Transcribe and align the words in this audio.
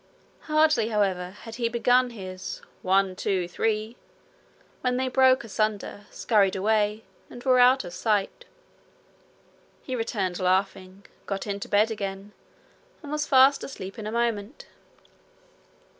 Hardly, 0.49 0.87
however, 0.87 1.29
had 1.43 1.57
he 1.61 1.69
begun 1.69 2.09
his 2.09 2.63
'One, 2.81 3.15
two, 3.15 3.47
three!' 3.47 3.97
when 4.81 4.97
they 4.97 5.07
broke 5.07 5.43
asunder, 5.43 6.07
scurried 6.09 6.55
away, 6.55 7.03
and 7.29 7.43
were 7.43 7.59
out 7.59 7.83
of 7.83 7.93
sight. 7.93 8.45
He 9.83 9.95
returned 9.95 10.39
laughing, 10.39 11.05
got 11.27 11.45
into 11.45 11.69
bed 11.69 11.91
again, 11.91 12.31
and 13.03 13.11
was 13.11 13.27
fast 13.27 13.63
asleep 13.63 13.99
in 13.99 14.07
a 14.07 14.11
moment. 14.11 14.65